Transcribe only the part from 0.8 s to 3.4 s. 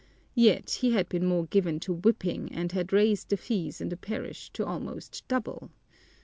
he had been more given to whipping and had raised the